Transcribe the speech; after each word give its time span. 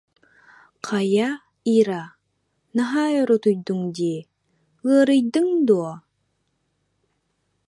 Хайа, 0.87 1.29
Ира, 1.75 2.03
наһаа 2.77 3.09
өр 3.21 3.29
утуйдуҥ 3.35 3.81
дии, 3.95 4.19
ыарыйдыҥ 4.87 5.47
дуо 5.67 5.93